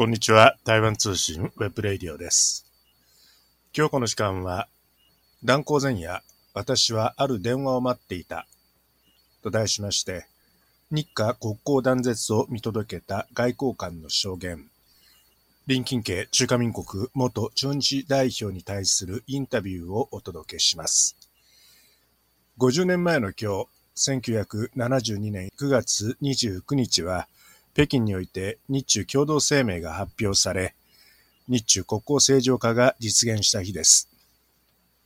[0.00, 0.56] こんにちは。
[0.64, 2.64] 台湾通信ウェブレディオです。
[3.76, 4.66] 今日この時間は、
[5.44, 6.22] 断交前夜、
[6.54, 8.46] 私はある電話を待っていた。
[9.42, 10.26] と題しまして、
[10.90, 14.70] 日華国交断絶を見届けた外交官の証言、
[15.66, 21.14] 林金莖中華民国元駐日代表に対するインタビューをお届けします。
[22.56, 27.28] 50年前の今日、1972年9月29日は、
[27.74, 30.74] 北京において日中共同声明が発表され、
[31.48, 34.08] 日中国交正常化が実現した日です。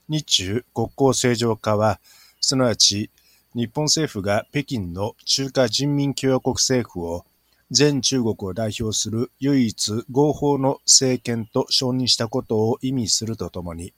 [0.08, 2.00] 日中国交正常化は、
[2.40, 3.10] すなわち
[3.54, 7.24] 日本政府が北京の中華人民共和国政府を
[7.70, 13.94] 全中国を代表する唯一合法の政権と承認したことを意味するとともに、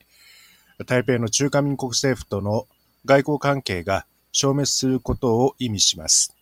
[0.85, 2.67] 台北の中華民国政府との
[3.05, 6.36] 外交関係が消滅することを意味します。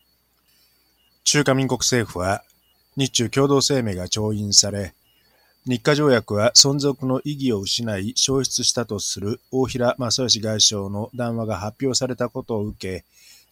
[1.27, 2.43] 中華民国政府は
[2.95, 4.93] 日中共同声明が調印され、
[5.65, 13.05] 日華条約は存続の意義を失い消失したとする大平正義外相の談話が発表されたことを受け、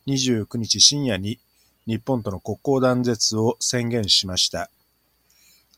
[0.05, 1.39] 29日深夜に
[1.87, 4.69] 日本との国交断絶を宣言しました。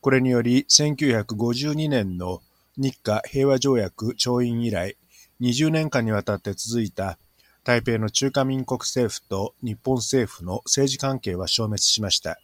[0.02, 2.42] これにより1952年の
[2.76, 4.98] 日華平和条約調印以来、
[5.40, 7.18] 20年間にわたって続いた
[7.66, 12.40] 台北の中華民国政府と日本政府の政治関係は消滅しました。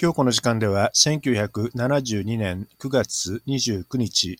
[0.00, 4.38] 今日この時間では1972年9月29日、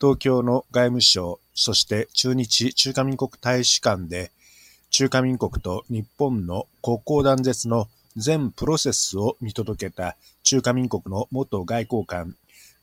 [0.00, 4.32] 東京の外務省、そして中日中華民国大使館で
[4.90, 7.86] 中華民国と日本の国交断絶の
[8.16, 12.34] 全プロセスを見届けた中華民国の元外交官、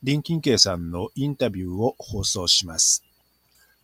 [0.05, 3.03] 林金慶さんのインタビューを放送します。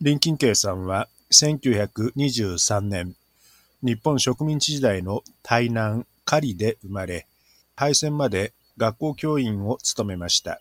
[0.02, 3.16] 林金慶さんは1923年、
[3.82, 7.26] 日本植民地時代の台南、狩で生まれ、
[7.74, 10.60] 敗戦まで学校教員を務めました。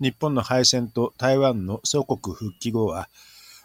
[0.00, 3.08] 日本の敗戦と台湾の祖国復帰後は、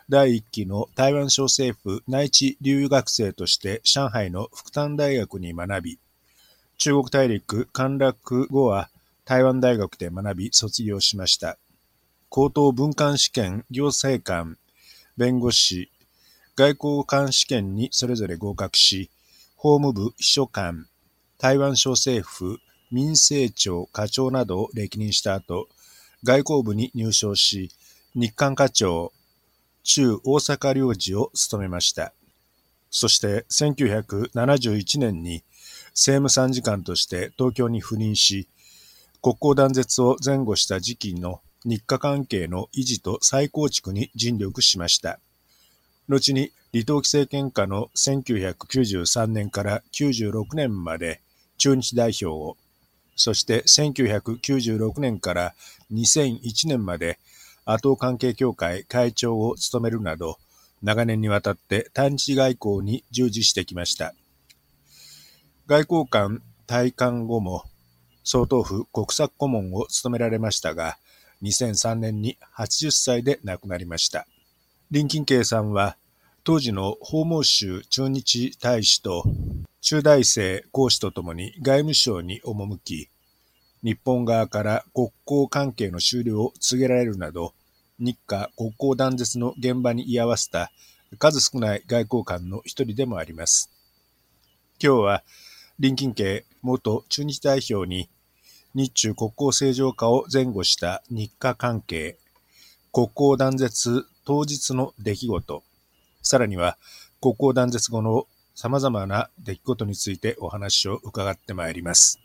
[0.10, 6.00] 第一期の台湾小政府内地留学生として上海の福旦大学に学び、
[6.78, 8.90] 中国大陸陥落後は
[9.24, 11.58] 台湾大学で学び卒業しました。
[12.28, 14.58] 高等文官試験、行政官、
[15.18, 15.92] 弁護士、
[16.56, 19.10] 外交官試験にそれぞれ合格し、
[19.56, 20.88] 法務部秘書官、
[21.38, 22.60] 台湾小政府
[22.92, 25.68] 民政庁課長などを歴任した後、
[26.24, 27.72] 外交部に入省し、
[28.14, 29.14] 日韓課長、
[29.84, 32.14] 中大阪領事を務めました。
[32.90, 35.44] そして1971年に
[35.92, 38.48] 政務参事官として東京に赴任し、
[39.22, 45.20] 国交断絶を前後した時期の日韓関係の維持と再構築に尽力しました。
[46.08, 51.22] 後に李登輝政権下の1993年から96年まで
[51.58, 52.58] 中日代表を、
[53.16, 55.54] そして1996年から
[55.92, 57.20] 2001年まで
[57.66, 60.40] 阿東関係協会会長を務めるなど、
[60.82, 64.16] 長年にわたって対日外交に従事してきました。
[65.68, 67.64] 外交官退官後も
[68.24, 70.98] 総統府国策顧問を務められましたが、
[71.41, 74.28] 2003年に80歳で亡くなりました。
[74.91, 75.97] 林金慶さんは、
[76.44, 79.24] 当時の法務州駐日大使と
[79.81, 83.09] 中大生講師とともに外務省に赴き、
[83.84, 87.53] 日本側から国交関係の終了を告げられるなど、
[88.00, 90.72] 日華国交断絶の現場に居合わせた
[91.18, 93.72] 数少ない外交官の一人でもあります。
[94.81, 95.24] 今日は、
[95.80, 98.09] 林近慶元中日代表に
[98.73, 102.18] 日中国交正常化を前後した日華関係、
[102.94, 105.63] 国交断絶当日の出来事、
[106.21, 106.77] さらには
[107.19, 112.19] 国交断絶後の様々な出来事についてお話を伺ってまいります。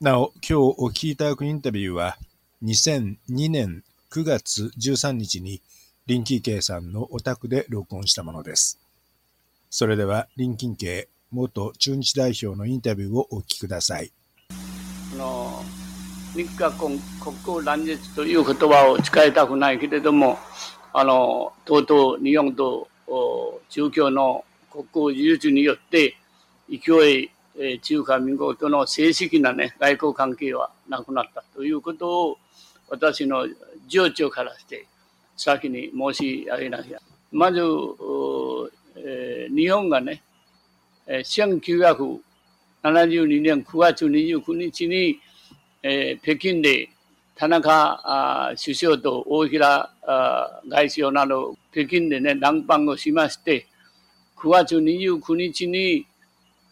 [0.00, 2.18] なお、今日お聞きいただくインタビューは、
[2.62, 5.62] 2002年9月13日に
[6.06, 8.78] 林金慶さんのお宅で録音したものです。
[9.70, 14.12] それでは、林金慶元中日代表のインタビューをお聞きください。
[15.16, 15.62] の
[16.34, 17.00] 日韓国
[17.46, 20.38] 交断絶という言葉を使いたくないけれども、
[20.92, 22.88] あの、とうとう日本と
[23.70, 26.16] 中共の国交技術によって
[26.68, 32.38] 勢い、え中華民国との正式なね、外交関係はなくなったということを
[32.90, 33.48] 私の
[33.88, 34.86] 情緒からして
[35.36, 36.98] 先に申し上げなきゃ。
[37.32, 37.58] まず、
[38.96, 40.22] えー、日本がね、
[42.90, 45.18] 72年9月29日に、
[45.82, 46.88] えー、北京で
[47.34, 49.90] 田中首相と大平
[50.68, 53.66] 外相など北京でね、談判をしまして、
[54.36, 56.06] 9月29日に、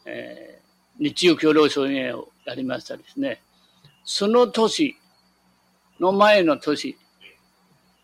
[0.06, 3.43] えー、日中共同宣言をやりましたですね。
[4.05, 4.96] その年
[5.99, 6.96] の前の年、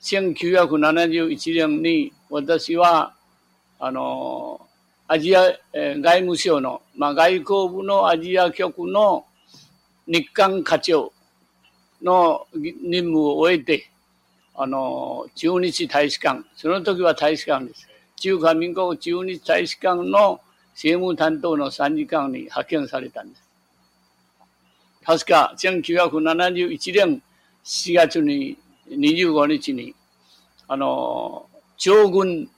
[0.03, 3.15] 1971年に私は、
[3.79, 4.67] あの、
[5.13, 9.27] アジア、えー、外務省の、まあ、外交部のアジア局の
[10.07, 11.13] 日韓課長
[12.01, 13.91] の任務を終えて、
[14.55, 17.89] あの、中日大使館、その時は大使館です。
[18.21, 20.41] 中華民国中日大使館の
[20.75, 23.43] 政務担当の参事官に派遣されたんです。
[25.05, 27.21] 確か1971年
[27.65, 28.57] 7月に
[28.89, 29.93] 25日に、
[30.69, 32.49] あの、将軍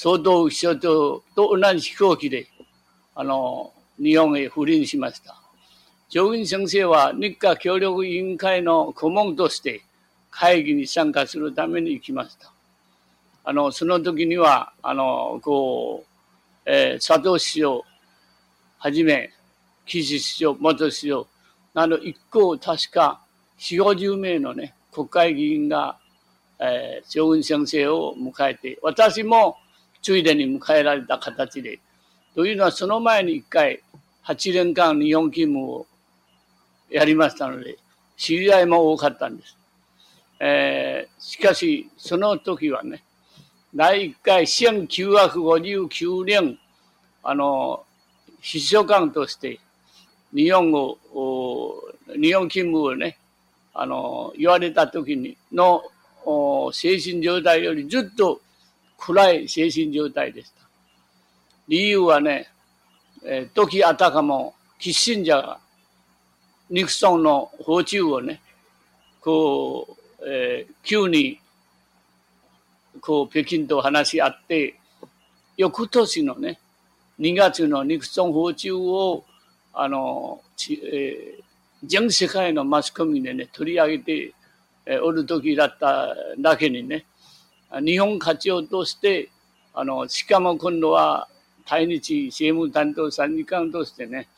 [0.00, 2.46] 総統秘書長と同じ飛行機で、
[3.16, 5.34] あの、日本へ赴任しました。
[6.08, 9.82] 上院先生は日華協力委員会の顧問として
[10.30, 12.52] 会議に参加するために行きました。
[13.42, 17.84] あの、その時には、あの、こう、えー、佐藤市長
[18.78, 19.32] はじめ、
[19.84, 21.26] 岸市長、元市長、
[21.74, 23.20] など一行確か
[23.58, 25.98] 4、50名のね、国会議員が、
[26.60, 29.56] えー、上院先生を迎えて、私も
[30.02, 31.80] ついでに迎えられた形で、
[32.34, 33.82] というのはその前に一回、
[34.24, 35.86] 8年間日本勤務を
[36.90, 37.78] やりましたので、
[38.16, 39.56] 知り合いも多かったんです。
[40.40, 43.02] えー、しかし、その時はね、
[43.74, 46.58] 第1回1959年、
[47.22, 47.84] あの、
[48.40, 49.58] 秘書官として
[50.34, 50.98] 日本語、
[52.20, 53.18] 日本勤務をね、
[53.74, 55.82] あの、言われた時にの
[56.72, 58.40] 精神状態よりずっと
[58.98, 60.68] 暗い精神状態でした。
[61.68, 62.48] 理由はね、
[63.24, 65.60] え、時あたかもキッシンジャーが
[66.70, 68.40] ニクソンの訪中をね、
[69.20, 71.40] こう、えー、急に、
[73.00, 74.74] こう、北京と話し合って、
[75.56, 76.58] 翌年のね、
[77.18, 79.24] 2月のニクソン訪中を、
[79.72, 81.42] あの、えー、
[81.84, 84.34] 全世界のマスコミでね、取り上げて、
[84.84, 87.06] え、おる時だっただけにね、
[87.84, 89.30] 日本課長として、
[89.74, 91.28] あの、しかも今度は
[91.66, 94.28] 対日政務担当参事官としてね、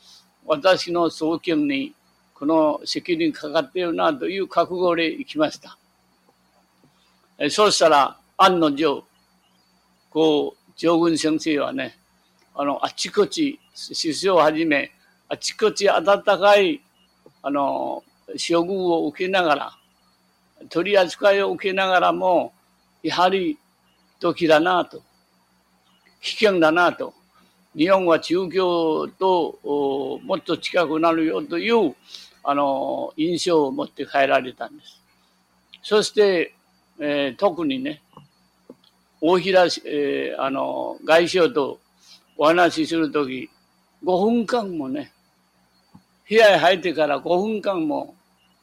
[0.45, 1.93] 私の総研に
[2.33, 5.77] この責任かかっているなという覚悟で行きました。
[7.37, 9.03] えそうしたら、案の定、
[10.09, 11.97] こう、上軍先生はね、
[12.53, 14.91] あの、あちこち、首相をはじめ、
[15.29, 16.81] あちこち温かい、
[17.41, 19.77] あの、処遇を受けながら、
[20.69, 22.53] 取り扱いを受けながらも、
[23.03, 23.57] やはり
[24.19, 25.01] 時だなと、
[26.21, 27.13] 危険だなと、
[27.75, 31.95] 日本は中共ともっと近くなるよという、
[32.43, 35.01] あの、印象を持って帰られたんです。
[35.83, 36.53] そして、
[36.99, 38.01] えー、特にね、
[39.19, 41.79] 大平、えー、あの、外相と
[42.37, 43.49] お話しするとき、
[44.03, 45.11] 5分間もね、
[46.27, 48.15] 部屋へ入ってから5分間も、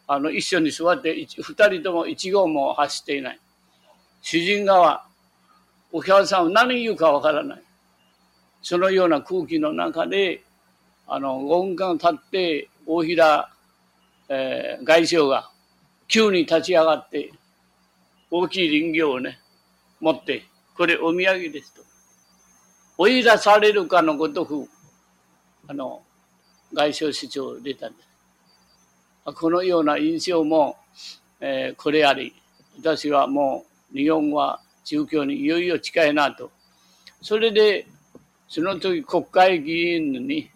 [0.06, 3.40] あの、一緒に座って、二人とも一号も走っていない。
[4.22, 5.06] 主人側、
[5.92, 7.62] お客さんは何言うかわからない。
[8.62, 10.42] そのような空気の中で、
[11.06, 13.50] あの、5分間経って、大平、
[14.28, 15.50] えー、外相が
[16.06, 17.32] 急に立ち上がって、
[18.30, 19.38] 大きい林業をね、
[20.00, 20.44] 持って、
[20.76, 21.82] これお土産ですと。
[22.98, 24.68] 追い出されるかのごとく、
[25.66, 26.02] あの、
[26.72, 28.08] 外相市長出たんです。
[29.25, 30.76] このような印象も、
[31.40, 32.34] えー、これあり、
[32.78, 36.50] 私はもう日本は中共にいよいよ近いなと。
[37.21, 37.87] それで、
[38.49, 40.50] その時国会議員に、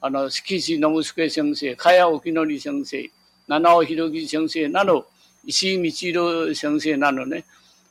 [0.00, 3.10] あの、敷地信介先生、茅沖則先生、
[3.48, 5.06] 七尾博樹先生など、
[5.44, 7.44] 石井道郎先生などね、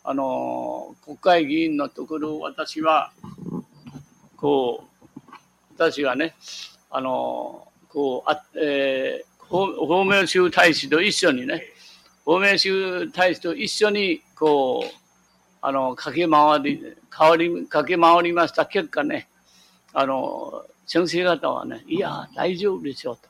[0.03, 3.11] あの、国会議員のところ私は、
[4.37, 5.21] こう、
[5.75, 6.35] 私はね、
[6.89, 11.63] あの、こう、あえー、法明州大使と一緒にね、
[12.27, 14.91] 法明州大使と一緒にこう、
[15.61, 16.83] あの、駆け回り、
[17.17, 19.29] 変わり、駆け回りました結果ね、
[19.93, 23.29] あの、先生方はね、いや、大丈夫でしょうと。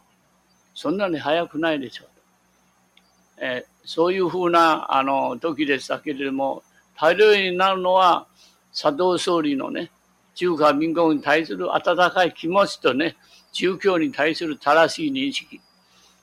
[0.73, 3.45] そんなに早くないでしょうと。
[3.45, 6.63] えー、そういうふうな、あの、時でしたけれども、
[6.99, 8.25] 大量になるのは、
[8.71, 9.91] 佐藤総理のね、
[10.33, 13.15] 中華民国に対する温かい気持ちとね、
[13.51, 15.61] 中共に対する正しい認識。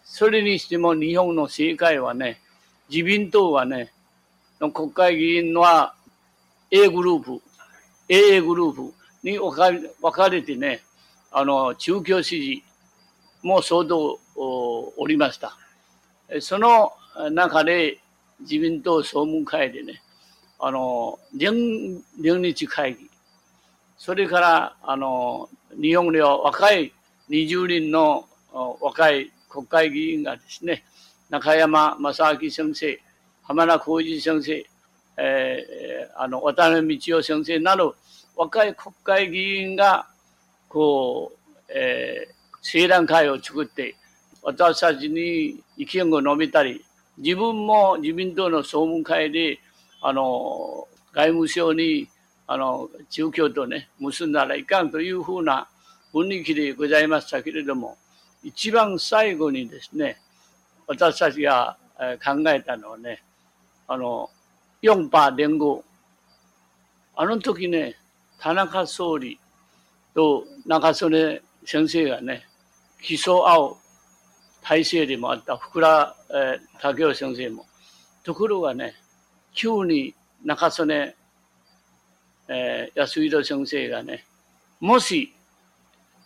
[0.02, 2.40] それにしても日本の政界はね、
[2.90, 3.92] 自民党はね、
[4.72, 5.94] 国会議員は
[6.70, 7.42] A グループ、
[8.08, 9.70] AA グループに分か
[10.02, 10.82] 分かれてね、
[11.30, 12.64] あの、中共支持
[13.42, 15.56] も相当おりました。
[16.40, 16.92] その
[17.30, 17.98] 中で
[18.40, 20.02] 自民党総務会でね、
[20.58, 23.10] あの、連連日会議、
[23.96, 25.48] それから、あの、
[25.80, 26.92] 日本では若い
[27.30, 28.28] 20人の
[28.80, 30.84] 若い国会議員がですね、
[31.30, 33.00] 中山正明先生、
[33.42, 34.66] 浜田浩二先生、
[35.16, 37.94] えー、あの渡辺道夫先生など
[38.36, 40.06] 若い国会議員が
[40.68, 43.94] こう、えー、青団会を作って
[44.42, 46.84] 私たちに意見を述べたり
[47.18, 49.60] 自分も自民党の総務会で
[50.02, 52.08] あの外務省に
[52.46, 55.68] あの中京とね結んだらいかんというふうな
[56.12, 57.96] 雰囲気でございましたけれども
[58.42, 60.18] 一番最後にですね
[60.86, 61.76] 私たちが
[62.24, 63.22] 考えたのはね
[63.86, 64.30] あの
[64.82, 65.82] 4波連合。
[67.16, 67.96] あの時ね
[68.38, 69.38] 田中総理
[70.14, 72.44] と中曽根先生がね
[73.00, 73.76] 競い合う
[74.62, 75.86] 体制でもあった福良、
[76.30, 77.66] えー、武雄先生も。
[78.22, 78.94] ところがね
[79.52, 80.14] 急に
[80.44, 81.14] 中曽根、
[82.48, 84.24] えー、安井先生がね
[84.80, 85.34] もし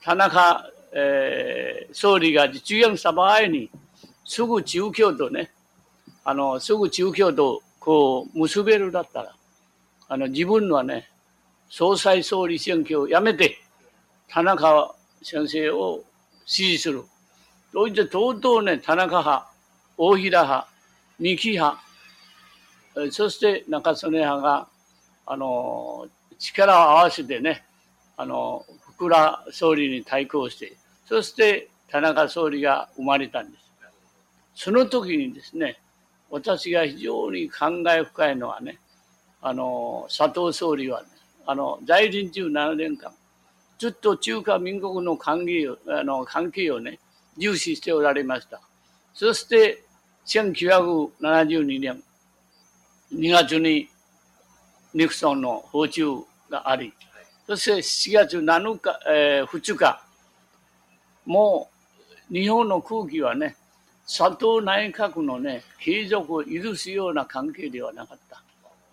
[0.03, 3.71] 田中、えー、総理が実現した場合に
[4.29, 5.51] すぐ中京とね
[6.23, 9.35] あのすぐ中京とこう結べるだったら
[10.09, 11.09] あの自分はね
[11.69, 13.59] 総裁総理選挙をやめて
[14.29, 16.05] 田中先生を
[16.47, 17.05] 支持する。
[17.73, 19.47] といってとうとうね、田中派、
[19.99, 20.69] 大平派、
[21.19, 21.81] 三木派、
[23.11, 24.69] そして中曽根派が、
[25.27, 26.07] あの、
[26.39, 27.65] 力を合わせてね、
[28.17, 33.68] あの、福良総理に対抗して、そして田中総理が生まれたんです。
[34.59, 35.79] その時にですね、
[36.31, 38.81] 私が非常に感慨深いのはね、
[39.41, 41.09] あの、佐藤総理はね、
[41.47, 43.13] あの、在任中7年間、
[43.79, 46.99] ずっと中華民国の関係を、あの、関係をね、
[47.37, 48.61] 重視しておられました。
[49.15, 49.85] そして、
[50.27, 52.03] 1972年
[53.13, 53.89] 2月に
[54.93, 56.05] ニクソンの訪中
[56.51, 56.93] があり、
[57.47, 60.03] そして7月7日、えー、2日、
[61.27, 61.71] も
[62.29, 63.55] う日本の空気はね、
[64.09, 68.43] 佐藤内閣のね、継続を許すような関係ではなかった。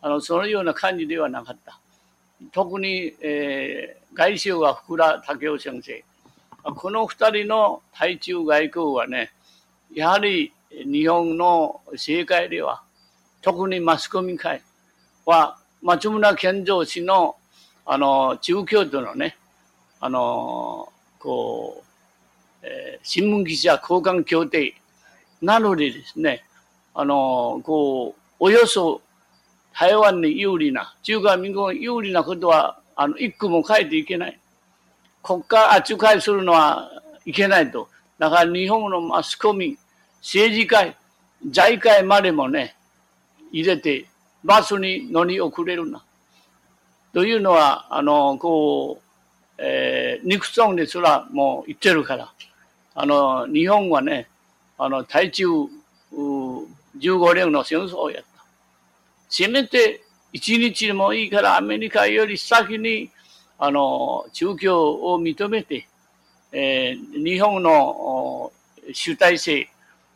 [0.01, 1.79] あの、そのような感じではなかった。
[2.51, 6.03] 特に、えー、外相が福田武雄先生。
[6.63, 9.31] この二人の対中外交はね、
[9.93, 12.84] やはり日本の政界では、
[13.41, 14.62] 特にマスコミ界
[15.25, 17.38] は、松村健三氏の、
[17.86, 19.38] あの、中京都のね、
[20.01, 21.86] あの、こう、
[22.63, 24.75] えー、新聞記者交換協定
[25.46, 26.44] なのでですね、
[26.96, 29.02] あの、こう、およそ
[29.74, 34.40] 台湾に有利な、中華民国に有利なことは、あの、一句も書いていけない。
[35.22, 36.90] 国家扱いするのは
[37.25, 37.90] いけないと。
[38.18, 39.78] だから日本のマスコミ、
[40.22, 40.96] 政治界、
[41.50, 42.75] 財界までもね、
[43.52, 44.06] 入れて、
[44.44, 46.04] バスに乗り遅れるな。
[47.14, 49.04] というのは、あの、こう、
[49.58, 52.32] えー、ニクソンですらもう言ってるから、
[52.94, 54.30] あの、日本はね、
[54.77, 55.46] あの、対中
[56.12, 58.46] 15年の戦争をやった。
[59.29, 60.01] せめて
[60.34, 63.10] 一日もいいからアメリカより先に
[63.58, 65.88] あの、中共を認めて、
[66.51, 68.51] えー、日本の
[68.91, 69.70] 主体性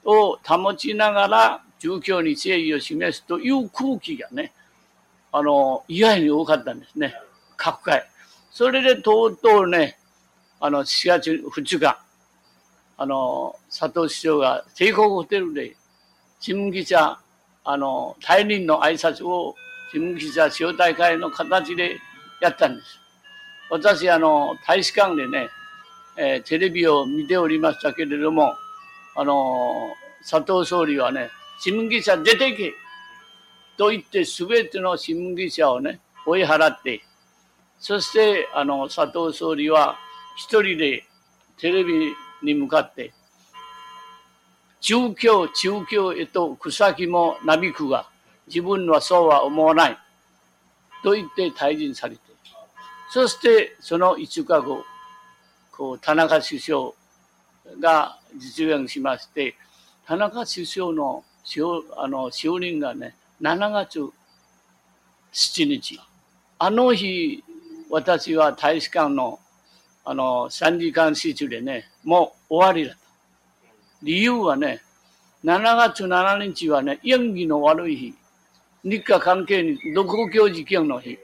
[0.03, 4.51] を保ちながら中共に誠意を示すという空気がね、
[5.31, 7.13] あの、意外に多かったんですね。
[7.55, 8.05] 各界。
[8.51, 9.97] それでとうとうね、
[10.59, 11.97] あの、4月2日、
[13.01, 15.77] あの、佐藤市長が帝国ホテルで
[16.41, 17.17] 新聞記者、
[17.63, 19.55] あの、退任の挨拶を
[19.93, 21.97] 新聞記者招待会の形で
[22.41, 22.99] やったんです。
[23.71, 25.47] 私、あの、大使館でね、
[26.17, 28.53] えー、テレビを見ておりましたけれども、
[29.15, 29.93] あの、
[30.29, 31.29] 佐藤総理はね、
[31.61, 32.73] 新聞記者出てけ
[33.77, 37.01] と言ってすべての新聞記者をね、追い払って、
[37.79, 39.95] そして、あの、佐藤総理は
[40.35, 41.05] 一人で
[41.57, 43.13] テレビに向かって、
[44.81, 48.07] 中京、中京へと草木もなびくが、
[48.47, 49.97] 自分はそうは思わない。
[51.03, 52.21] と言って退陣されて、
[53.11, 54.83] そしてその5日後、
[55.71, 56.91] こう田中首相
[57.79, 59.55] が実現しまして、
[60.05, 61.23] 田中首相の
[61.97, 63.99] あの就任がね、7月
[65.31, 65.99] 7日。
[66.59, 67.43] あの日、
[67.89, 69.39] 私は大使館の
[70.05, 72.99] あの3時間室でね、もう終わりだと。
[74.01, 74.81] 理由はね、
[75.43, 78.13] 7月7日はね、演技の悪い日。
[78.83, 81.19] 日韓関係に独協事件の日。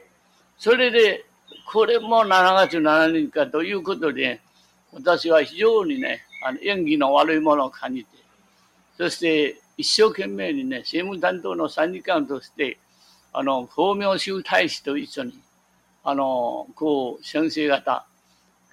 [0.58, 1.26] それで
[1.66, 4.40] これも7月7日かということで、
[4.94, 8.10] 私は非常にね、あの演技の悪いものを感じて、
[8.98, 12.78] そして一生懸命にね、政務担当の参事官として、
[13.34, 15.40] あの、法明州大使と一緒に、
[16.04, 18.06] あの、こう、先生方、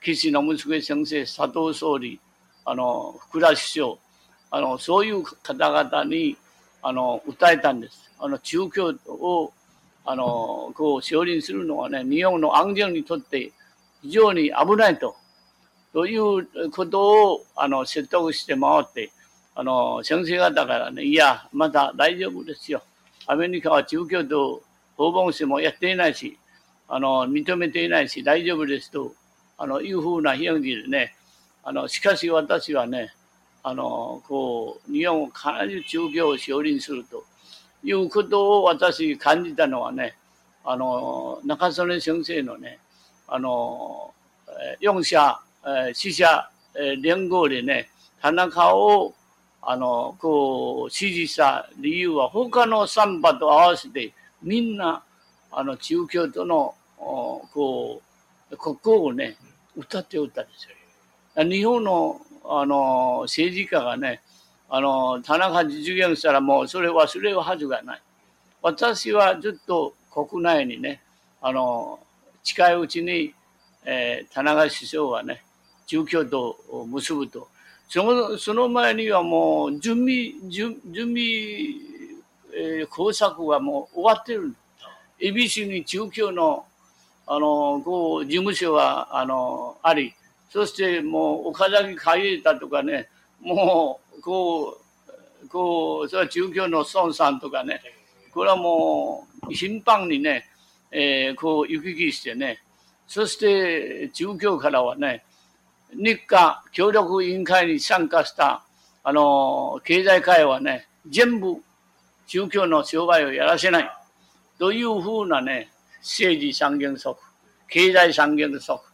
[0.02, 2.21] 岸信介先生、佐藤総理、
[2.64, 3.94] あの、福田首相、
[4.50, 6.37] あの、そういう方々に、
[6.82, 8.11] あの、訴えたんです。
[8.18, 9.52] あの、中教を、
[10.04, 13.52] あの、こう、承認するのはね、日本の安全にとって
[14.02, 15.16] 非常に危ないと。
[15.92, 19.12] ということを、あの、説得して回って、
[19.54, 22.82] あの、先生方からね、いや、まだ大丈夫ですよ。
[23.26, 24.62] アメリカは中教と
[24.97, 26.38] 訪問してもやっていないし、
[26.88, 29.14] あの、認めていないし、大丈夫ですと、
[29.62, 31.14] あの、いうふうな表現でね、
[31.62, 33.14] あの、しかし私はね、
[33.62, 37.25] あの、こう、日本を必ず中教を承認すると
[37.85, 40.16] いうことを私感じたのはね、
[40.64, 42.81] あの、中曽根先生のね、
[43.28, 44.12] あの、
[44.81, 45.38] 四社、
[45.92, 46.50] 死者
[47.00, 47.88] 連合でね、
[48.21, 49.14] 田中を、
[49.61, 55.04] あの、こう、支持した理由は、他の三派と合わせて、みんな、
[55.52, 58.02] あの、中教との、こ
[58.50, 59.37] う、国交をね、
[59.76, 61.45] 歌っておったんですよ。
[61.45, 64.21] 日本の、あの、政治家がね、
[64.69, 68.02] あの、田中実現したらもうそれ忘れるはずがない。
[68.62, 71.02] 私はずっと国内にね、
[71.41, 71.99] あの、
[72.43, 73.35] 近いうちに、
[73.85, 75.43] えー、田中首相はね、
[75.87, 76.57] 住居と
[76.88, 77.49] 結ぶと。
[77.88, 81.23] そのその前にはもう準備、準準備、
[82.55, 84.55] えー、工作はもう終わってる。
[85.21, 86.64] ABC に中京の、
[87.35, 90.15] あの、こう、事務所は、あの、あり、
[90.51, 93.09] そしてもう岡崎海江田とかね、
[93.41, 94.79] もう、こ
[95.43, 97.81] う、こう、それは中京の孫さんとかね、
[98.35, 100.45] これはもう、頻繁にね、
[100.91, 102.59] えー、こう行き来してね、
[103.06, 105.25] そして中京からはね、
[105.95, 108.63] 日韓協力委員会に参加した、
[109.02, 111.56] あの、経済界はね、全部
[112.26, 113.91] 宗教の商売をやらせない。
[114.59, 115.71] というふうなね、
[116.02, 117.19] 政治三原則、
[117.73, 118.85] 経済三原則、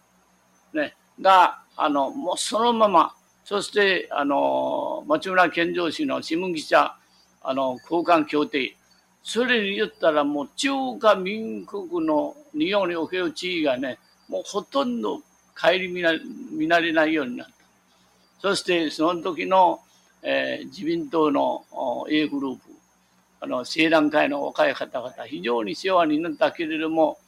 [0.72, 3.12] ね、が、あの、もうそのまま、
[3.44, 6.94] そして、あの、町村健三氏の新聞記者、
[7.42, 8.76] あの、交換協定、
[9.24, 15.18] それに言ったらもう中華民国の日本における地位がね、もうほとんど
[15.60, 16.12] 顧みな
[16.52, 17.52] 見慣れないようになった。
[18.40, 19.80] そしてその時の、
[20.22, 21.64] えー、自民党の
[22.08, 22.60] A グループ、
[23.40, 27.18] あの、青団会の若い方々、非常に世話になったけれども、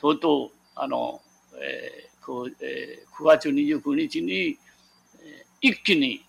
[0.00, 1.20] とうとう、あの、
[1.60, 2.08] えー
[2.60, 4.58] えー、9月29日に、
[5.60, 6.24] 一気に、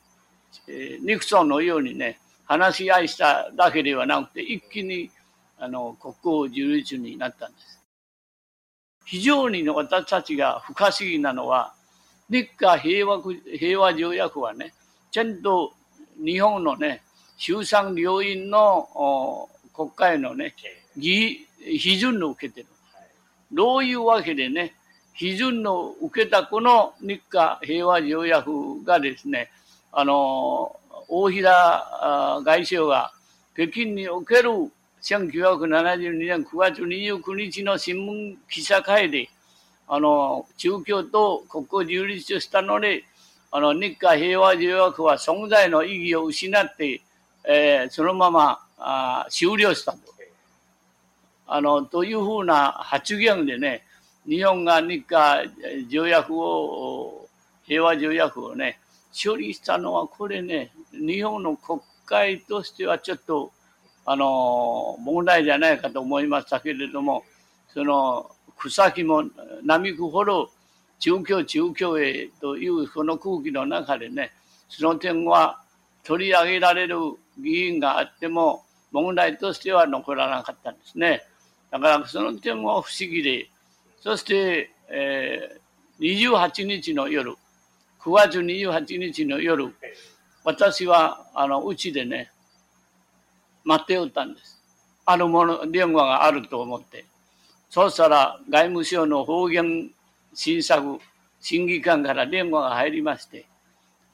[0.67, 5.11] えー、ニクソンのようにね、話し合いしただけではなくて、一気に
[5.59, 6.15] あの国
[6.47, 7.79] 交樹立になったんです。
[9.05, 11.73] 非常に私たちが不可思議なのは、
[12.29, 14.73] 日華平和平和条約はね、
[15.11, 15.73] ちゃんと
[16.23, 17.01] 日本のね、
[17.37, 20.55] 衆参両院の国会のね、
[20.97, 22.67] 議批准を受けてる。
[23.51, 24.73] どういうわけでね、
[25.19, 29.49] 批准を受けたこの日華平和条約がですね、
[29.91, 33.11] あの、大平外相が
[33.55, 34.49] 北京における
[35.01, 39.29] 1972年9月29日の新聞記者会で、
[39.87, 43.03] あの、中共と国交樹立したので、
[43.51, 47.01] あの、日華平和条約は存在の意義を失って、
[47.45, 50.18] えー、そのままあ終了したと。
[51.51, 53.83] あの、というふうな発言でね、
[54.27, 55.41] 日本が日華
[55.89, 57.27] 条約を、
[57.63, 58.79] 平和条約をね、
[59.11, 63.51] 処理したのはこれね、日本の国会としてはちょっと
[64.11, 67.23] あの、問題じゃないかと思いましたけれども、
[67.71, 69.23] その、草木も
[69.63, 70.49] 並くほど
[70.97, 74.31] 中京中京へというこの空気の中でね、
[74.67, 75.61] その点は
[76.03, 76.95] 取り上げられる
[77.37, 81.21] 議員があっても問題としては残らなかったんですね。
[81.71, 83.49] だからその点は不思議で、
[84.01, 87.35] そして、えー、28日の夜、
[88.01, 89.73] 9月28日の夜、
[90.43, 92.31] 私はあのうちでね、
[93.63, 94.61] 待っておったんです。
[95.05, 97.05] あるもの、電話があると思って。
[97.69, 99.91] そうしたら外務省の方言
[100.33, 100.99] 審査部
[101.39, 103.45] 審議官から電話が入りまして、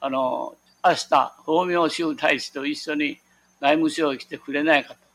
[0.00, 3.18] あの、明日、法明州大使と一緒に
[3.60, 5.05] 外務省へ来てくれないかと。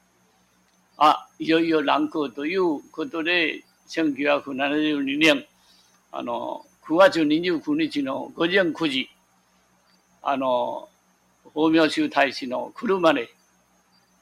[1.03, 5.45] あ、いよいよ乱行ということで、1972年、
[6.11, 9.09] あの、9月29日の午前9時、
[10.21, 10.87] あの、
[11.53, 13.29] 法明州大使の車で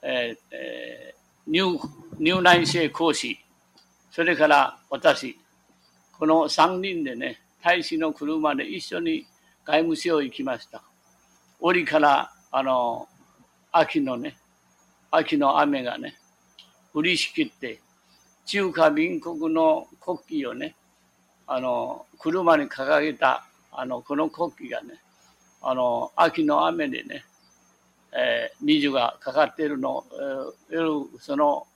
[0.01, 1.15] ええ、
[1.45, 1.77] 入
[2.19, 3.37] 入内生講師、
[4.11, 5.37] それから私、
[6.17, 9.25] この3人でね、大使の車で一緒に
[9.65, 10.81] 外務省行きました。
[11.59, 13.09] 折から、あの、
[13.73, 14.37] 秋のね、
[15.11, 16.15] 秋の雨がね、
[16.93, 17.79] 降りしきって、
[18.45, 20.75] 中華民国の国旗をね、
[21.47, 24.99] あの、車に掲げた、あの、この国旗がね、
[25.61, 27.25] あの、秋の雨でね、
[28.11, 30.03] えー、二がかかっているの、
[30.71, 31.67] えー、その、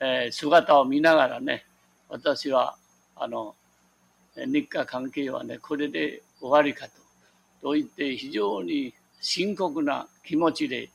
[0.00, 1.64] えー、姿を見ながらね、
[2.08, 2.76] 私は、
[3.16, 3.54] あの、
[4.36, 6.92] 日韓関係はね、これで終わりかと。
[7.62, 10.88] と言って非常に深刻な気持ちで、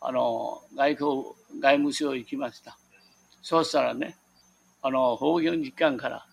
[0.00, 1.24] あの、外交、
[1.60, 2.76] 外務省行きました。
[3.42, 4.16] そうしたらね、
[4.82, 6.26] あの、法行時間から、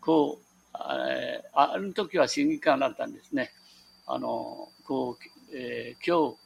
[0.00, 3.50] こう、ああの時は審議官だったんですね。
[4.06, 6.36] あの、こう、えー、今日、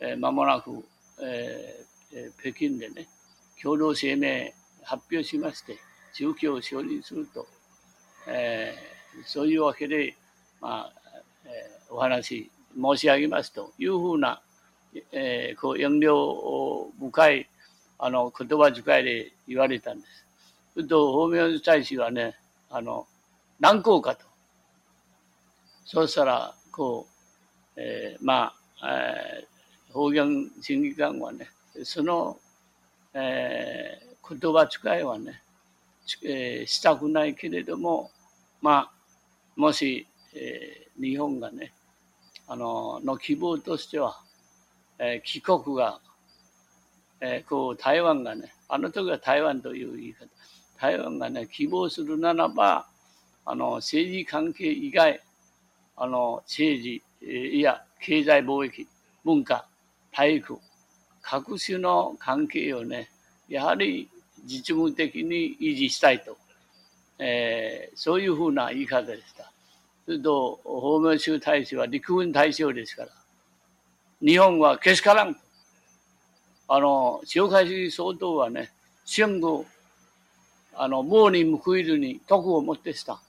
[0.00, 0.84] えー、間もなく、
[1.22, 3.08] えー、北京でね、
[3.60, 4.50] 共同声明
[4.82, 5.78] 発表しまして、
[6.12, 7.46] 宗教を承認すると、
[8.28, 10.16] えー、そういうわけで、
[10.60, 10.92] まあ、
[11.44, 14.40] えー、お話申し上げますというふうな、
[15.12, 17.48] えー、こう、遠慮深い、
[17.98, 20.26] あの、言葉遣いで言われたんです。
[20.74, 22.34] すると、法明大使はね、
[22.70, 23.06] あの、
[23.60, 24.24] 何校かと。
[25.84, 27.06] そうしたら、こ
[27.76, 31.48] う、えー、まあ、えー、方言審議官はね、
[31.84, 32.38] その、
[33.12, 35.42] えー、言葉遣いはね、
[36.24, 38.10] えー、したくないけれども、
[38.60, 38.92] まあ、
[39.56, 41.72] もし、えー、日本がね、
[42.48, 44.20] あの、の希望としては、
[44.98, 46.00] えー、帰国が、
[47.26, 50.26] え、こう、台湾がね、あの時は台湾という言い方、
[50.78, 52.86] 台湾がね、希望するならば、
[53.46, 55.20] あの、政治関係以外、
[55.96, 58.86] あの、政治、いや、経済貿易、
[59.24, 59.66] 文化、
[60.12, 60.58] 体育、
[61.22, 63.08] 各種の関係をね、
[63.48, 64.10] やはり
[64.44, 66.36] 実務的に維持したいと、
[67.18, 69.50] えー、そういうふうな言い方でした。
[70.04, 73.08] すると、法務州大使は陸軍大将ですから、
[74.20, 75.36] 日本はけしからん。
[76.66, 78.72] あの、蒋介石総統はね、
[79.04, 79.66] 戦後、
[80.74, 83.20] あの、棒に報いるに徳をもってした。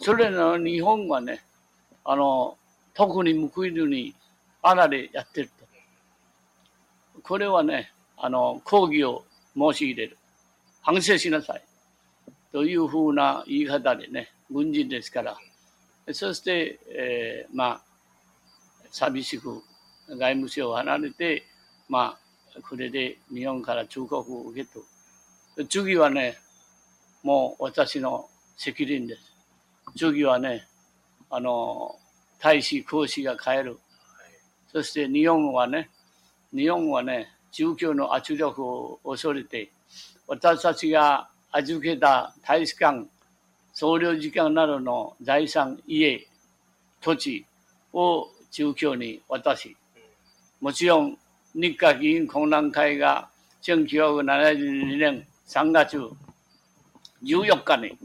[0.00, 1.42] それの日本はね、
[2.04, 2.56] あの、
[2.94, 4.14] 特に報いるに
[4.62, 5.66] 穴でやってると。
[7.22, 10.16] これはね、あの、抗議を申し入れる。
[10.80, 11.62] 反省しなさい。
[12.52, 15.36] というふうな言い方でね、軍人ですから。
[16.12, 17.80] そして、えー、まあ、
[18.90, 19.62] 寂しく
[20.08, 21.44] 外務省を離れて、
[21.88, 22.25] まあ、
[22.62, 24.84] これで日本から忠告を受けと。
[25.68, 26.36] 次はね、
[27.22, 29.32] もう私の責任です。
[29.96, 30.66] 次はね、
[31.30, 31.96] あの、
[32.38, 33.78] 大使、公使が帰る。
[34.72, 35.90] そして日本はね、
[36.52, 39.70] 日本はね、宗教の圧力を恐れて、
[40.26, 43.06] 私たちが預けた大使館、
[43.72, 46.26] 総領事館などの財産、家、
[47.00, 47.46] 土地
[47.92, 49.76] を宗教に渡し、
[50.60, 51.18] もちろん
[51.56, 53.30] 日華議員懇談会が
[53.62, 55.98] 1972年3月
[57.24, 57.98] 14日に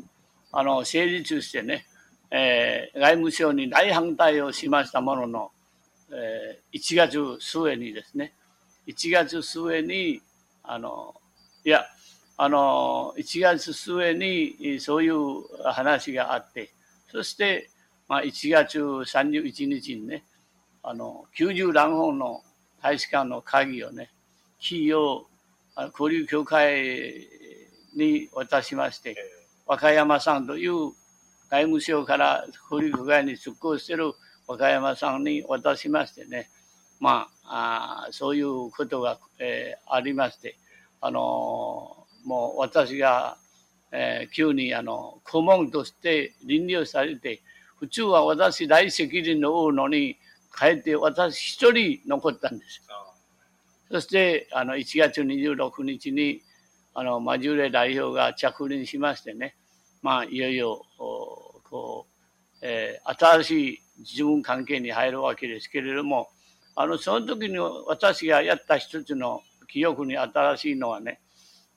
[0.54, 1.86] あの成立してね、
[2.32, 5.52] えー、外務省に大反対をしましたものの、
[6.12, 8.34] えー、1月末にですね、
[8.88, 10.22] 1月末に、
[10.64, 11.14] あの、
[11.66, 11.86] いや、
[12.38, 16.72] あの、1月末にそういう話があって、
[17.12, 17.70] そして、
[18.08, 20.24] まあ、1月31日にね、
[20.84, 22.42] あの、90乱本の
[22.82, 24.12] 大使館の鍵をね、
[24.60, 25.26] 企業、
[26.00, 27.28] 交流協会
[27.96, 29.15] に渡しまして、
[29.65, 30.94] 和歌山さんという
[31.50, 34.13] 外務省から交流協会に出向している
[34.48, 36.50] 和歌山さんに渡しましてね、
[37.00, 40.56] まあ、あそういうことが、えー、ありまして、
[41.02, 43.38] あのー、もう私が、
[43.91, 47.41] えー、急にあの顧問として倫理をされて、
[47.78, 50.17] 普通は私大責任の負うのに、
[50.52, 52.82] かえって私一人残ったんです。
[53.90, 56.42] そして、あの、1月26日に、
[56.94, 59.56] あの、マジュレ代表が着任しましてね、
[60.02, 62.12] まあ、いよいよ、こう、
[62.62, 66.30] えー、新しい自分関係に入るわけですけれども、
[66.76, 71.20] あの、その時に私がやった一つの記憶に新しいのはね、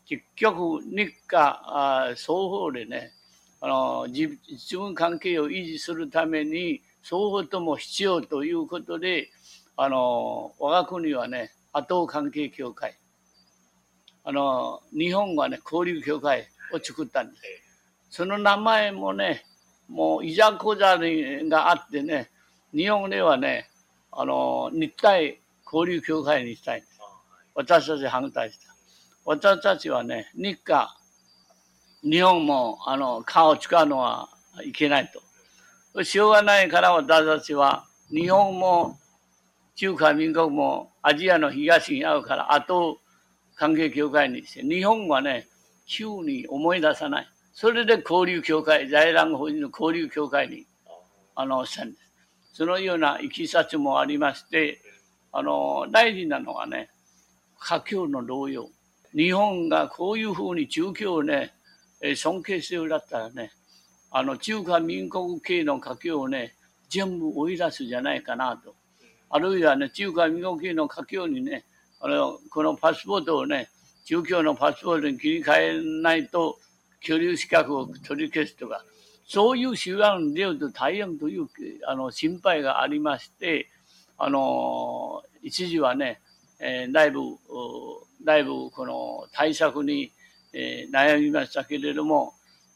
[0.07, 3.13] 結局、日韓双方でね、
[3.61, 4.39] あの、自
[4.77, 9.29] 分関係を維持するために、双方とも必要ということで、
[9.77, 12.99] あの、我が国はね、後関係協会、
[14.25, 18.17] あの、日本はね、交流協会を作ったんです。
[18.17, 19.45] その名前もね、
[19.87, 22.31] もういざこざがあってね、
[22.75, 23.69] 日本ではね、
[24.11, 25.40] あの、日体
[25.71, 27.01] 交流協会にしたいんです。
[27.55, 28.75] 私たち反対した。
[29.27, 30.88] 私たちはね、日韓、
[32.03, 34.31] 日本も、あの、顔を使うのは
[34.64, 35.24] いけないと。
[36.03, 38.99] しょうがないから私たちは、日本も
[39.77, 42.99] 中華民国もアジアの東にあるから、あと
[43.55, 45.47] 関係協会にして、日本はね、
[45.87, 47.29] 急に思い出さない。
[47.53, 50.67] それで交流協会、在乱法人の交流協会に、
[51.37, 52.05] あの、したんです。
[52.55, 54.81] そのようないきさつもありまして、
[55.31, 56.91] あの、大事なのはね、
[57.59, 58.71] 華僑の動揺。
[59.15, 61.55] 日本がこういうふうに中共をね、
[62.17, 63.53] 尊敬してるだったらね、
[64.16, 66.55] あの、中華民国系の華僑をね、
[66.88, 68.72] 全部追い出すじゃないかなと。
[69.29, 71.64] あるいはね、中華民国系の華僑にね、
[71.98, 73.68] あの、このパスポートをね、
[74.05, 76.61] 中共のパスポートに切り替えないと、
[77.00, 78.85] 居留資格を取り消すとか、
[79.27, 81.48] そういう手段でいうと大変という
[81.88, 83.68] あの心配がありまして、
[84.16, 86.20] あの一時はね、
[86.61, 87.20] えー、だいぶ、
[88.24, 90.12] だいぶこの対策に、
[90.53, 92.35] えー、悩みましたけれども、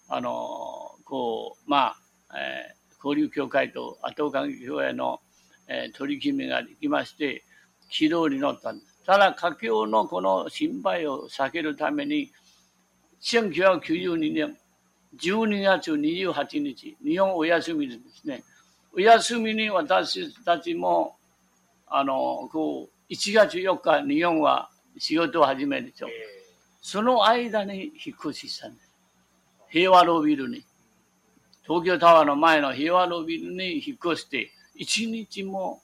[0.09, 1.97] あのこう、まあ、
[2.37, 5.21] えー、交流協会と後関係協会の、
[5.67, 7.45] えー、取り決めができまして、
[7.91, 9.05] 軌道に乗ったんです。
[9.07, 12.31] ただ、家境のこの心配を避けるために、
[13.23, 14.59] 1992年
[15.17, 18.45] 12月28日、日本お休みでですね、
[18.95, 21.17] お休みに私たちも、
[21.87, 26.09] あの、こう、1月4日、日本は仕事を始めるでしょ。
[26.83, 28.95] その間に引っ越ししたんです。
[29.71, 30.63] 平和ロービルに。
[31.69, 35.83] 東京タワーの前の平和ロービルに引っ越して、一日も、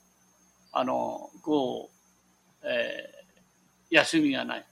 [0.72, 1.90] あの、こ
[2.62, 4.64] う、えー、休みがない。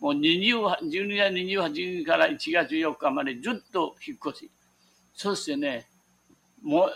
[0.00, 4.50] もう12月28日から1月4日までずっと引っ越し。
[5.12, 5.86] そしてね、
[6.62, 6.92] もう、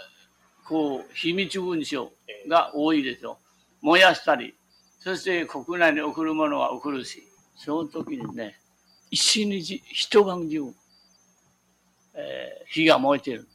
[0.67, 2.11] こう、秘密文書
[2.49, 3.37] が多いでしょ。
[3.83, 4.55] 燃やしたり、
[4.99, 7.23] そして国内に送るものは送るし、
[7.57, 8.59] その時にね、
[9.11, 10.73] 一日、一晩中、
[12.15, 13.49] えー、火が燃えてる。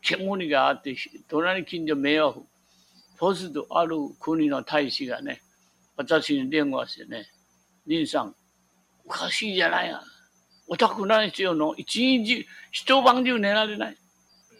[0.00, 0.96] 煙があって、
[1.28, 2.42] 隣近所迷惑。
[3.18, 5.42] そうすると、ある国の大使がね、
[5.96, 7.26] 私に電話してね、
[7.86, 8.34] 林さん、
[9.04, 10.00] おかしいじゃないや。
[10.68, 13.96] お宅なんですよの、一日、一晩中寝られない。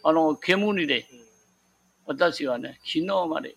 [0.03, 1.05] あの、煙で。
[2.05, 3.55] 私はね、昨日まで、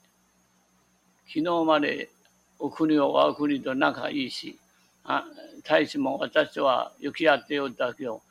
[1.27, 2.11] 昨日まで
[2.59, 4.59] お国は我が国と仲いいし、
[5.05, 5.25] あ
[5.65, 8.23] 大使も私は行き合っておったけど、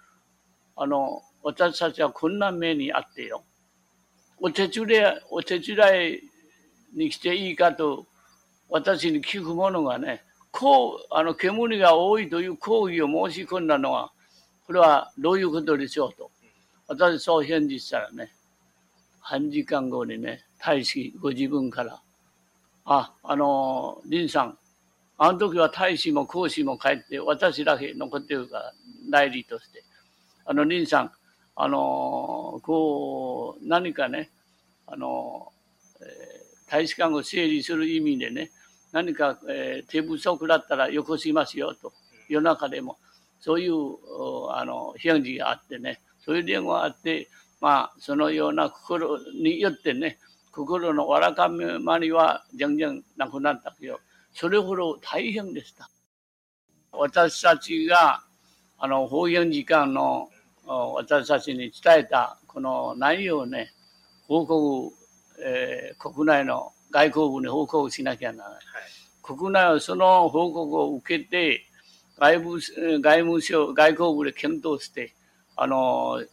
[0.76, 3.44] あの、私たちはこんな目にあってよ。
[4.40, 5.76] お手伝い、お手伝
[6.14, 6.20] い
[6.94, 8.08] に来ていいかと
[8.70, 14.12] 私に聞くものがね、こう、あの、煙が多いという抗議を申し込んだのは、
[14.66, 16.32] これはどういうことでしょうと。
[16.88, 18.32] 私そう返事したらね、
[19.20, 22.02] 半時間後にね、大使ご自分から、
[22.86, 24.58] あ、あの、林さん、
[25.18, 28.74] あの時は大使も講師も帰って、私だけ残ってるから、
[29.10, 29.84] 代理として。
[30.46, 31.12] あの、林さん、
[31.56, 34.32] あの、こう、何かね、
[34.88, 35.52] あの、
[36.02, 38.52] えー、大使館を整理する意味でね、
[38.92, 41.94] 何か、えー、手不足だったらよこしますよと、
[42.30, 42.98] 夜中でも、
[43.40, 43.74] そういう
[44.52, 47.28] あの返事があってね、そういう電話があって、
[47.60, 50.20] まあ、そのような心によってね、
[50.52, 54.00] 心のわらかめまりは全然なくなったけど、
[54.34, 55.90] それほど大変でした。
[56.92, 58.24] 私たちが、
[58.78, 60.30] あの、方言時間の
[60.66, 63.74] 私たちに伝えたこの内容をね、
[64.28, 64.94] 報告、
[65.44, 68.58] えー、国内の外交部に報告しなきゃならない。
[68.58, 68.64] はい、
[69.22, 71.66] 国内はその報告を受けて、
[72.18, 75.14] 外部外務省、外交部で検討して、
[75.56, 76.24] あの、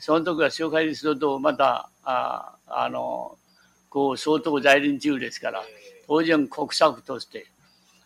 [0.00, 3.38] その時は紹介すると、また、ああの、
[3.88, 5.62] こう、相当在任中ですから、
[6.06, 7.46] 当然国策として、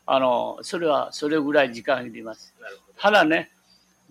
[0.07, 2.55] あの、それはそれぐらい時間がいります。
[2.99, 3.51] ただね、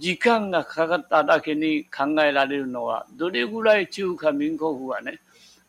[0.01, 5.19] 時間がかかっただけに考えられるのは、どれぐらい中華民国はね、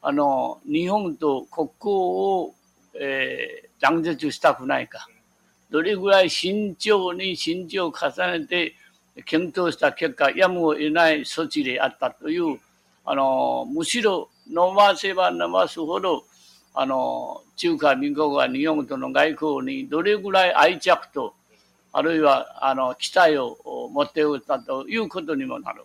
[0.01, 2.55] あの、日本と国交を、
[2.99, 5.07] えー、断絶したくないか。
[5.71, 8.75] どれぐらい慎重に慎重を重ねて
[9.27, 12.59] 検討した結果、やむを得ない措置であったという、
[13.05, 16.25] あの、むしろ飲ませば飲ますほど、
[16.73, 21.35] あの、中華民国は日本との外交にどれぐらい愛着と、
[21.93, 25.83] あるいは、あの、期待を持っておったということにもなる。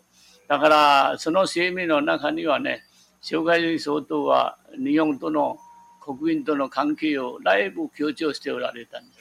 [0.48, 2.84] だから、その声明の中にはね、
[3.22, 5.58] 障害主義総統は日本との
[6.00, 9.20] 国民との関係をだいぶ強調しておられたんです。